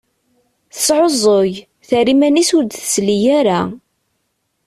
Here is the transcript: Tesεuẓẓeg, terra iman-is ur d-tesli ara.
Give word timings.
Tesεuẓẓeg, 0.73 1.53
terra 1.87 2.11
iman-is 2.13 2.49
ur 2.57 2.63
d-tesli 2.65 3.17
ara. 3.39 3.61